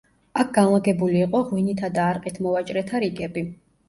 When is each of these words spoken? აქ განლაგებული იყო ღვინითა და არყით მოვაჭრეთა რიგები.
აქ 0.43 0.47
განლაგებული 0.53 1.19
იყო 1.25 1.41
ღვინითა 1.49 1.89
და 1.97 2.05
არყით 2.13 2.39
მოვაჭრეთა 2.47 3.03
რიგები. 3.05 3.45